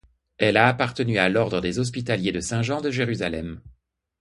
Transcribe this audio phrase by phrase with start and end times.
[0.39, 3.61] Elle a appartenu à l'ordre des Hospitaliers de Saint-Jean de Jérusalem.